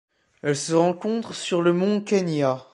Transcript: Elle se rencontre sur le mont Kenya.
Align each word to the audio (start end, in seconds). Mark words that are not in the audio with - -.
Elle 0.41 0.55
se 0.55 0.73
rencontre 0.73 1.35
sur 1.35 1.61
le 1.61 1.73
mont 1.73 2.01
Kenya. 2.01 2.65